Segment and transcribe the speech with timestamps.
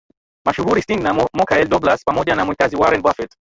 [0.45, 3.29] mashuhuri Sting na Mochael Dougals pamoja na mwekezaji Warren Buffet